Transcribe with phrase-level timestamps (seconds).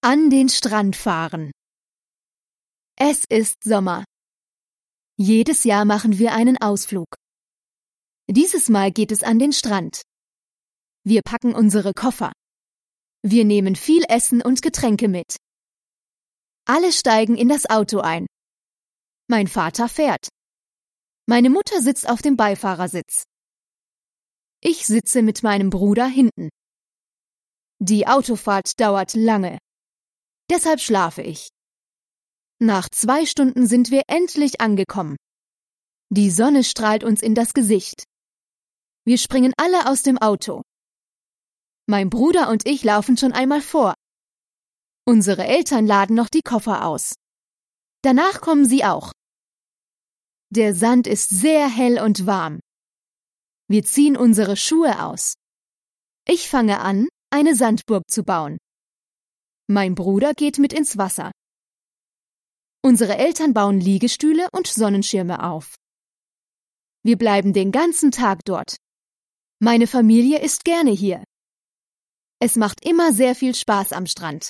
[0.00, 1.50] An den Strand fahren.
[2.94, 4.04] Es ist Sommer.
[5.16, 7.08] Jedes Jahr machen wir einen Ausflug.
[8.30, 10.02] Dieses Mal geht es an den Strand.
[11.02, 12.30] Wir packen unsere Koffer.
[13.22, 15.36] Wir nehmen viel Essen und Getränke mit.
[16.64, 18.26] Alle steigen in das Auto ein.
[19.26, 20.28] Mein Vater fährt.
[21.26, 23.24] Meine Mutter sitzt auf dem Beifahrersitz.
[24.60, 26.50] Ich sitze mit meinem Bruder hinten.
[27.80, 29.58] Die Autofahrt dauert lange.
[30.50, 31.48] Deshalb schlafe ich.
[32.60, 35.16] Nach zwei Stunden sind wir endlich angekommen.
[36.10, 38.04] Die Sonne strahlt uns in das Gesicht.
[39.04, 40.62] Wir springen alle aus dem Auto.
[41.86, 43.94] Mein Bruder und ich laufen schon einmal vor.
[45.06, 47.14] Unsere Eltern laden noch die Koffer aus.
[48.02, 49.12] Danach kommen sie auch.
[50.50, 52.60] Der Sand ist sehr hell und warm.
[53.68, 55.34] Wir ziehen unsere Schuhe aus.
[56.26, 58.58] Ich fange an, eine Sandburg zu bauen.
[59.70, 61.30] Mein Bruder geht mit ins Wasser.
[62.82, 65.74] Unsere Eltern bauen Liegestühle und Sonnenschirme auf.
[67.02, 68.76] Wir bleiben den ganzen Tag dort.
[69.58, 71.22] Meine Familie ist gerne hier.
[72.40, 74.48] Es macht immer sehr viel Spaß am Strand.